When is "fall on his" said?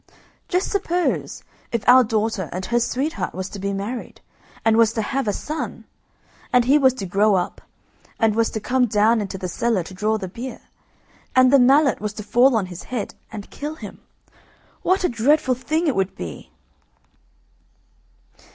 12.23-12.85